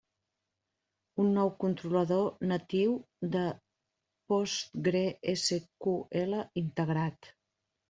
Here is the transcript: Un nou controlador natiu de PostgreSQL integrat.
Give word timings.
Un 1.23 1.27
nou 1.39 1.51
controlador 1.63 2.31
natiu 2.53 2.95
de 3.37 3.45
PostgreSQL 4.33 6.37
integrat. 6.67 7.33